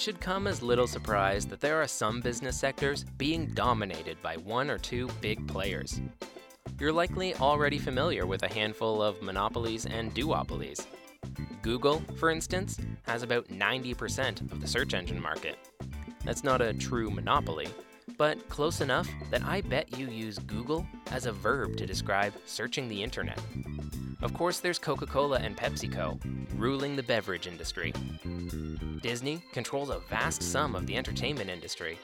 [0.00, 4.34] it should come as little surprise that there are some business sectors being dominated by
[4.34, 6.00] one or two big players.
[6.78, 10.86] You're likely already familiar with a handful of monopolies and duopolies.
[11.60, 15.58] Google, for instance, has about 90% of the search engine market.
[16.24, 17.68] That's not a true monopoly,
[18.16, 22.88] but close enough that I bet you use Google as a verb to describe searching
[22.88, 23.38] the internet.
[24.22, 26.20] Of course, there's Coca Cola and PepsiCo,
[26.56, 27.92] ruling the beverage industry.
[29.00, 31.98] Disney controls a vast sum of the entertainment industry.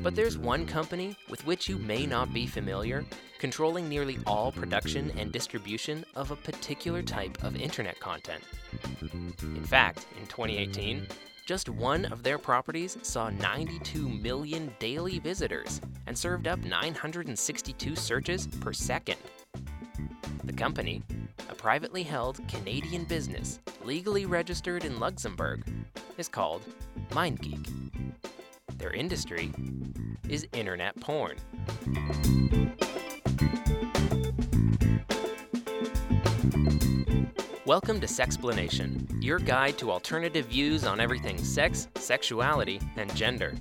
[0.00, 3.04] But there's one company with which you may not be familiar,
[3.38, 8.42] controlling nearly all production and distribution of a particular type of internet content.
[9.00, 11.06] In fact, in 2018,
[11.46, 18.48] just one of their properties saw 92 million daily visitors and served up 962 searches
[18.60, 19.18] per second.
[20.44, 21.02] The company
[21.48, 25.64] a privately held Canadian business legally registered in Luxembourg,
[26.16, 26.62] is called
[27.10, 27.68] MindGeek.
[28.78, 29.52] Their industry
[30.28, 31.36] is internet porn.
[37.68, 43.54] Welcome to Sexplanation, your guide to alternative views on everything sex, sexuality, and gender.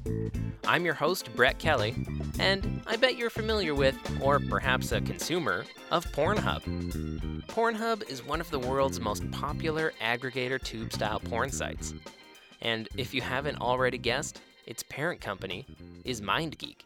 [0.65, 1.93] I'm your host, Brett Kelly,
[2.39, 6.61] and I bet you're familiar with, or perhaps a consumer, of Pornhub.
[7.47, 11.93] Pornhub is one of the world's most popular aggregator tube style porn sites.
[12.61, 15.65] And if you haven't already guessed, its parent company
[16.05, 16.77] is MindGeek.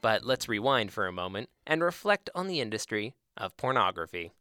[0.00, 4.32] But let's rewind for a moment and reflect on the industry of pornography.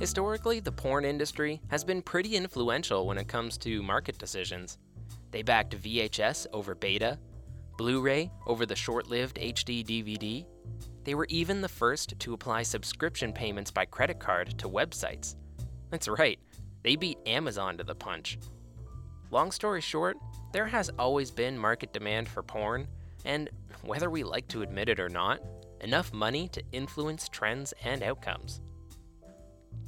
[0.00, 4.78] Historically, the porn industry has been pretty influential when it comes to market decisions.
[5.30, 7.18] They backed VHS over beta,
[7.76, 10.46] Blu ray over the short lived HD DVD.
[11.04, 15.36] They were even the first to apply subscription payments by credit card to websites.
[15.90, 16.38] That's right,
[16.82, 18.38] they beat Amazon to the punch.
[19.30, 20.16] Long story short,
[20.54, 22.88] there has always been market demand for porn,
[23.26, 23.50] and
[23.82, 25.40] whether we like to admit it or not,
[25.82, 28.62] enough money to influence trends and outcomes.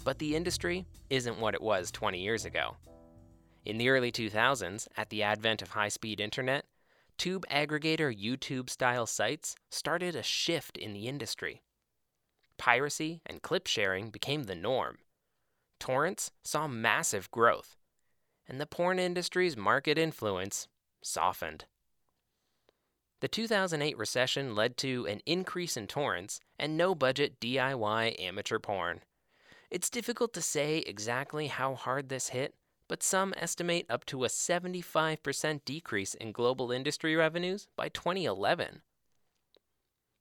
[0.05, 2.77] But the industry isn't what it was 20 years ago.
[3.65, 6.65] In the early 2000s, at the advent of high speed internet,
[7.17, 11.63] tube aggregator YouTube style sites started a shift in the industry.
[12.59, 14.99] Piracy and clip sharing became the norm.
[15.79, 17.77] Torrents saw massive growth,
[18.49, 20.69] and the porn industry's market influence
[21.01, 21.65] softened.
[23.21, 29.03] The 2008 recession led to an increase in torrents and no budget DIY amateur porn.
[29.73, 32.55] It's difficult to say exactly how hard this hit,
[32.89, 38.83] but some estimate up to a 75% decrease in global industry revenues by 2011.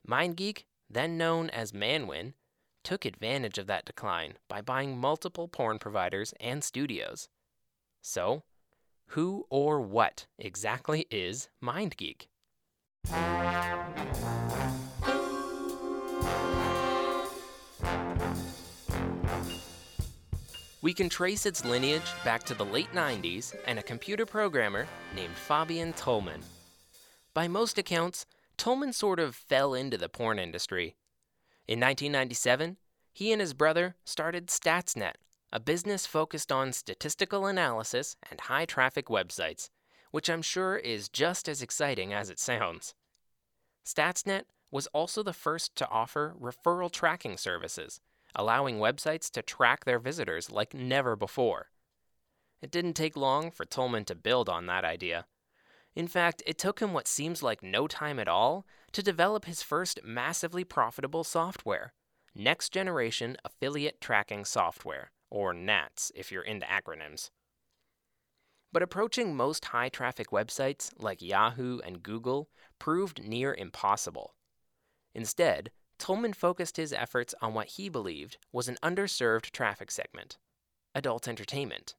[0.08, 2.32] MindGeek, then known as Manwin,
[2.86, 7.28] took advantage of that decline by buying multiple porn providers and studios.
[8.02, 8.44] So,
[9.08, 12.28] who or what exactly is MindGeek?
[20.84, 25.36] We can trace its lineage back to the late 90s and a computer programmer named
[25.36, 26.42] Fabian Tolman.
[27.36, 28.26] By most accounts,
[28.58, 30.96] Tolman sort of fell into the porn industry.
[31.68, 32.78] In 1997,
[33.14, 35.18] he and his brother started Statsnet,
[35.54, 39.70] a business focused on statistical analysis and high traffic websites,
[40.10, 42.96] which I'm sure is just as exciting as it sounds.
[43.86, 48.02] Statsnet was also the first to offer referral tracking services
[48.36, 51.68] allowing websites to track their visitors like never before.
[52.62, 55.26] It didn't take long for Tolman to build on that idea.
[55.96, 59.62] In fact, it took him what seems like no time at all to develop his
[59.62, 61.94] first massively profitable software
[62.34, 67.30] Next Generation Affiliate Tracking Software, or NATS if you're into acronyms.
[68.72, 72.48] But approaching most high traffic websites like Yahoo and Google
[72.80, 74.34] proved near impossible.
[75.14, 80.40] Instead, Tolman focused his efforts on what he believed was an underserved traffic segment
[80.96, 81.94] adult entertainment.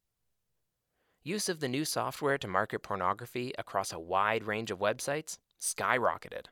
[1.23, 6.47] Use of the new software to market pornography across a wide range of websites skyrocketed.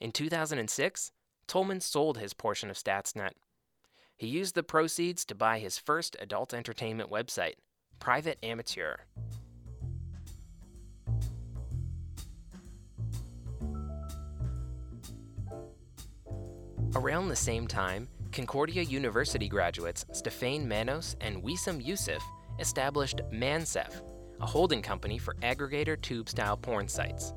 [0.00, 1.12] In 2006,
[1.46, 3.32] Tolman sold his portion of Statsnet.
[4.14, 7.54] He used the proceeds to buy his first adult entertainment website,
[8.00, 8.98] Private Amateur.
[16.94, 22.22] Around the same time, Concordia University graduates Stefan Manos and Wissam Youssef
[22.58, 24.00] established Mansef,
[24.40, 27.34] a holding company for aggregator tube style porn sites.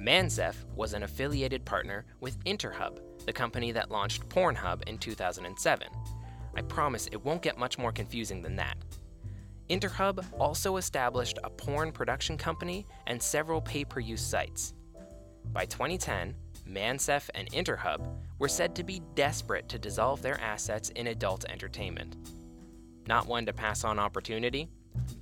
[0.00, 5.88] Mansef was an affiliated partner with Interhub, the company that launched Pornhub in 2007.
[6.54, 8.76] I promise it won't get much more confusing than that.
[9.68, 14.74] Interhub also established a porn production company and several pay per use sites.
[15.52, 16.36] By 2010,
[16.68, 18.06] Mansef and Interhub
[18.38, 22.16] were said to be desperate to dissolve their assets in adult entertainment.
[23.06, 24.68] Not one to pass on opportunity,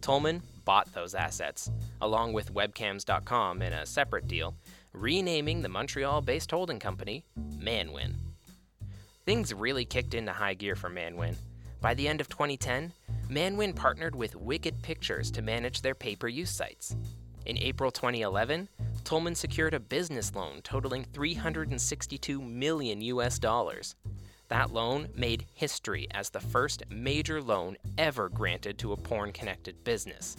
[0.01, 1.71] Tolman bought those assets,
[2.01, 4.55] along with webcams.com in a separate deal,
[4.93, 7.25] renaming the Montreal based holding company
[7.59, 8.15] Manwin.
[9.27, 11.35] Things really kicked into high gear for Manwin.
[11.81, 12.93] By the end of 2010,
[13.29, 16.97] Manwin partnered with Wicked Pictures to manage their pay per use sites.
[17.47, 18.69] In April 2011,
[19.05, 23.97] Tolman secured a business loan totaling 362 million US dollars.
[24.49, 29.85] That loan made history as the first major loan ever granted to a porn connected
[29.85, 30.37] business.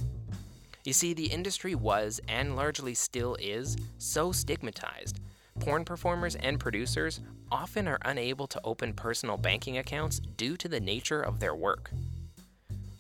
[0.84, 5.20] You see, the industry was, and largely still is, so stigmatized.
[5.60, 7.22] Porn performers and producers
[7.52, 11.92] often are unable to open personal banking accounts due to the nature of their work.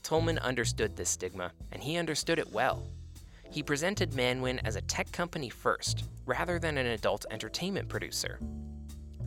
[0.03, 2.83] Tolman understood this stigma, and he understood it well.
[3.51, 8.39] He presented Manwin as a tech company first, rather than an adult entertainment producer.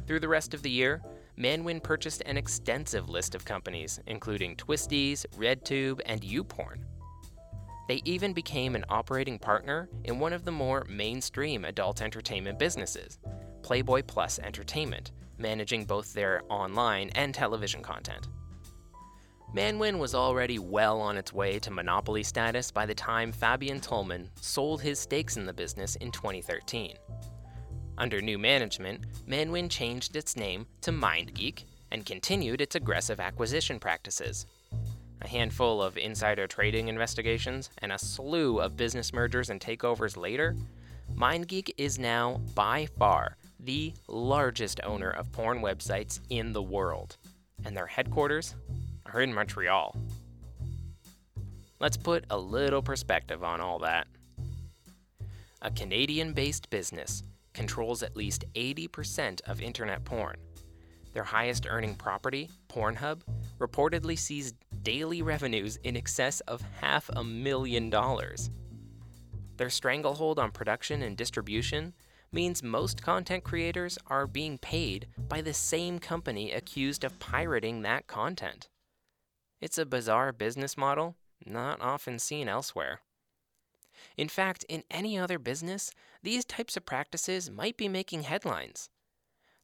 [0.07, 1.03] Through the rest of the year,
[1.39, 6.85] Manwin purchased an extensive list of companies, including Twistys, RedTube, and YouPorn.
[7.89, 13.19] They even became an operating partner in one of the more mainstream adult entertainment businesses,
[13.63, 18.29] Playboy Plus Entertainment, managing both their online and television content.
[19.55, 24.29] Manwin was already well on its way to monopoly status by the time Fabian Tolman
[24.41, 26.95] sold his stakes in the business in 2013.
[27.97, 34.45] Under new management, Manwin changed its name to MindGeek and continued its aggressive acquisition practices.
[35.23, 40.57] A handful of insider trading investigations and a slew of business mergers and takeovers later,
[41.15, 47.17] MindGeek is now by far the largest owner of porn websites in the world,
[47.65, 48.55] and their headquarters
[49.13, 49.97] are in Montreal.
[51.81, 54.07] Let's put a little perspective on all that.
[55.63, 57.23] A Canadian based business
[57.53, 60.37] controls at least 80% of internet porn.
[61.13, 63.23] Their highest earning property, Pornhub,
[63.59, 68.51] reportedly sees daily revenues in excess of half a million dollars.
[69.57, 71.95] Their stranglehold on production and distribution
[72.31, 78.07] means most content creators are being paid by the same company accused of pirating that
[78.07, 78.69] content.
[79.61, 83.01] It's a bizarre business model, not often seen elsewhere.
[84.17, 88.91] In fact, in any other business, these types of practices might be making headlines.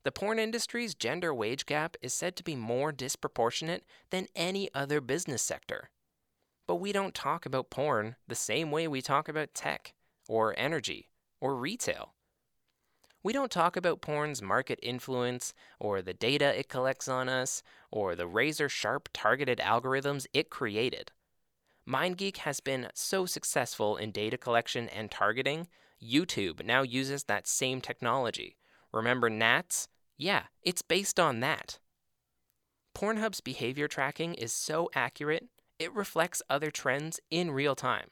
[0.02, 5.00] The porn industry's gender wage gap is said to be more disproportionate than any other
[5.00, 5.90] business sector.
[6.66, 9.94] But we don't talk about porn the same way we talk about tech,
[10.28, 11.08] or energy,
[11.40, 12.13] or retail.
[13.24, 18.14] We don't talk about porn's market influence, or the data it collects on us, or
[18.14, 21.10] the razor sharp targeted algorithms it created.
[21.88, 25.68] MindGeek has been so successful in data collection and targeting,
[26.02, 28.56] YouTube now uses that same technology.
[28.92, 29.88] Remember NATS?
[30.18, 31.78] Yeah, it's based on that.
[32.94, 35.48] Pornhub's behavior tracking is so accurate,
[35.78, 38.10] it reflects other trends in real time.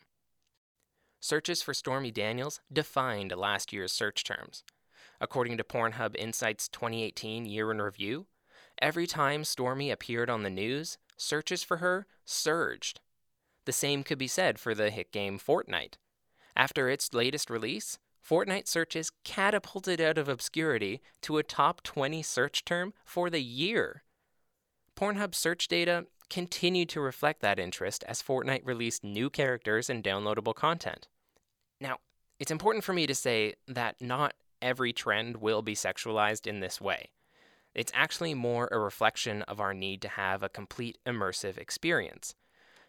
[1.20, 4.64] Searches for Stormy Daniels defined last year's search terms.
[5.22, 8.26] According to Pornhub Insight's 2018 year in review,
[8.80, 13.00] every time Stormy appeared on the news, searches for her surged.
[13.64, 15.94] The same could be said for the hit game Fortnite.
[16.56, 22.64] After its latest release, Fortnite searches catapulted out of obscurity to a top 20 search
[22.64, 24.02] term for the year.
[24.96, 30.54] Pornhub search data continued to reflect that interest as Fortnite released new characters and downloadable
[30.54, 31.06] content.
[31.80, 31.98] Now,
[32.40, 36.80] it's important for me to say that not every trend will be sexualized in this
[36.80, 37.10] way.
[37.74, 42.34] It's actually more a reflection of our need to have a complete immersive experience.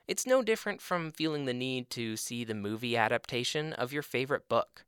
[0.07, 4.49] It's no different from feeling the need to see the movie adaptation of your favorite
[4.49, 4.85] book.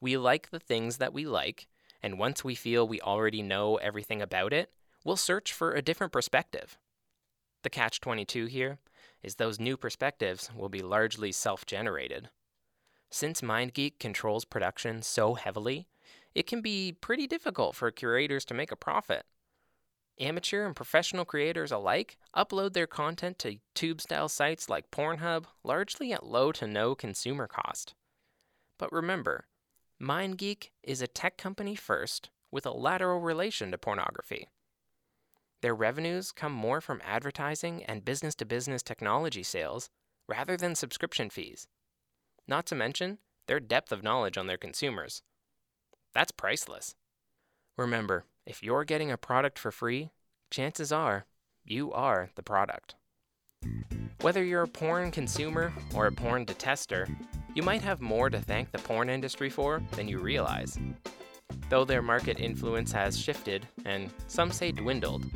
[0.00, 1.66] We like the things that we like,
[2.02, 4.70] and once we feel we already know everything about it,
[5.04, 6.78] we'll search for a different perspective.
[7.62, 8.78] The catch 22 here
[9.22, 12.30] is those new perspectives will be largely self generated.
[13.10, 15.86] Since MindGeek controls production so heavily,
[16.36, 19.24] it can be pretty difficult for curators to make a profit.
[20.20, 26.12] Amateur and professional creators alike upload their content to tube style sites like Pornhub largely
[26.12, 27.94] at low to no consumer cost.
[28.78, 29.46] But remember,
[29.98, 34.48] MindGeek is a tech company first with a lateral relation to pornography.
[35.62, 39.88] Their revenues come more from advertising and business to business technology sales
[40.28, 41.66] rather than subscription fees.
[42.46, 45.22] Not to mention their depth of knowledge on their consumers.
[46.16, 46.94] That's priceless.
[47.76, 50.12] Remember, if you're getting a product for free,
[50.50, 51.26] chances are
[51.66, 52.94] You are the product.
[54.22, 57.14] Whether you're a porn consumer or a porn detester,
[57.54, 60.78] you might have more to thank the porn industry for than you realize.
[61.68, 65.26] Though their market influence has shifted, and some say dwindled,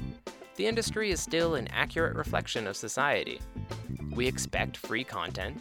[0.56, 3.38] the industry is still an accurate reflection of society.
[4.14, 5.60] We expect free content,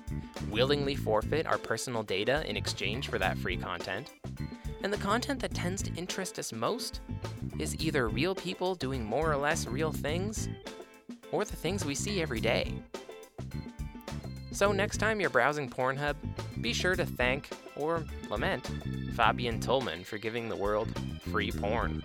[0.49, 4.13] willingly forfeit our personal data in exchange for that free content,
[4.83, 7.01] and the content that tends to interest us most
[7.59, 10.49] is either real people doing more or less real things,
[11.31, 12.73] or the things we see every day.
[14.51, 16.15] So, next time you're browsing Pornhub,
[16.61, 18.69] be sure to thank or lament
[19.15, 20.91] Fabian Tullman for giving the world
[21.31, 22.03] free porn.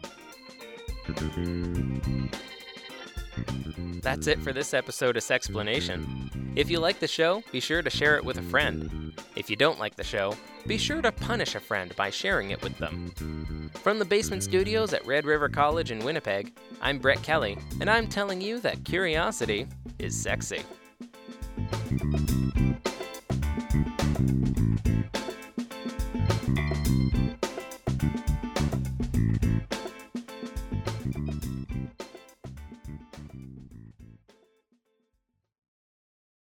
[4.02, 6.52] That's it for this episode of Sexplanation.
[6.56, 9.12] If you like the show, be sure to share it with a friend.
[9.34, 10.36] If you don't like the show,
[10.66, 13.70] be sure to punish a friend by sharing it with them.
[13.82, 18.06] From the basement studios at Red River College in Winnipeg, I'm Brett Kelly, and I'm
[18.06, 19.66] telling you that curiosity
[19.98, 20.62] is sexy.